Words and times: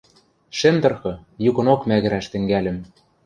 шӹм 0.57 0.75
тырхы, 0.83 1.13
юкынок 1.49 1.81
мӓгӹрӓш 1.89 2.25
тӹнгӓльӹм... 2.31 2.77